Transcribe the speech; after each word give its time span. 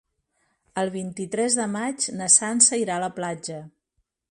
El 0.83 0.89
vint-i-tres 0.95 1.59
de 1.59 1.67
maig 1.75 2.09
na 2.23 2.31
Sança 2.39 2.83
irà 2.87 2.97
a 2.99 3.07
la 3.07 3.13
platja. 3.21 3.63